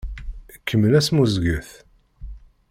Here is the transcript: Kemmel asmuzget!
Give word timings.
Kemmel 0.67 0.93
asmuzget! 0.99 1.69